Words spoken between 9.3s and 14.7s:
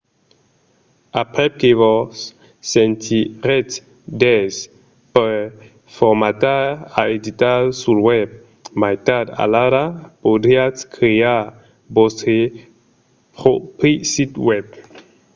alara podriatz crear vòstre pròpri sit web